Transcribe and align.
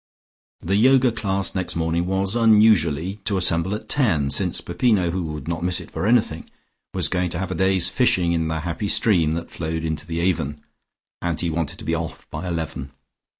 The 0.61 0.77
Yoga 0.77 1.11
class 1.11 1.53
next 1.53 1.75
morning 1.75 2.07
was 2.07 2.35
(unusually) 2.35 3.17
to 3.25 3.37
assemble 3.37 3.75
at 3.75 3.87
ten, 3.87 4.31
since 4.31 4.59
Peppino, 4.59 5.11
who 5.11 5.21
would 5.25 5.47
not 5.47 5.63
miss 5.63 5.79
it 5.79 5.91
for 5.91 6.07
anything, 6.07 6.49
was 6.91 7.07
going 7.07 7.29
to 7.29 7.37
have 7.37 7.51
a 7.51 7.53
day's 7.53 7.87
fishing 7.87 8.31
in 8.31 8.47
the 8.47 8.61
happy 8.61 8.87
stream 8.87 9.35
that 9.35 9.51
flowed 9.51 9.85
into 9.85 10.07
the 10.07 10.19
Avon, 10.19 10.63
and 11.21 11.39
he 11.39 11.51
wanted 11.51 11.77
to 11.77 11.85
be 11.85 11.93
off 11.93 12.27
by 12.31 12.47
eleven. 12.47 12.89